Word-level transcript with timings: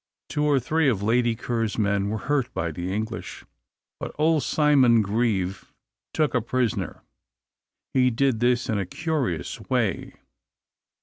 Two 0.29 0.45
or 0.45 0.59
three 0.59 0.89
of 0.89 1.03
Lady 1.03 1.35
Ker's 1.35 1.77
men 1.77 2.09
were 2.09 2.17
hurt 2.17 2.51
by 2.55 2.71
the 2.71 2.91
English, 2.91 3.45
but 3.99 4.11
old 4.17 4.41
Simon 4.41 5.03
Grieve 5.03 5.71
took 6.11 6.33
a 6.33 6.41
prisoner. 6.41 7.03
He 7.93 8.09
did 8.09 8.39
this 8.39 8.67
in 8.67 8.79
a 8.79 8.87
curious 8.87 9.61
way. 9.69 10.15